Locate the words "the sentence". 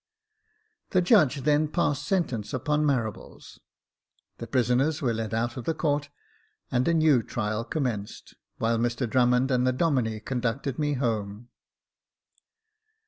2.01-2.55